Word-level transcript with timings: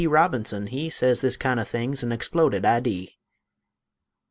Robinson 0.03 0.65
he 0.65 0.89
Sez 0.89 1.21
this 1.21 1.37
kind 1.37 1.59
o' 1.59 1.63
thing's 1.63 2.01
an 2.01 2.11
exploded 2.11 2.65
idee. 2.65 3.19